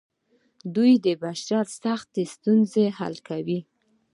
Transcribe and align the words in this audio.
دوی 0.75 0.93
د 1.05 1.07
بشر 1.23 1.63
سختې 1.81 2.23
ستونزې 2.33 2.85
حل 2.97 3.15
کوي. 3.27 3.59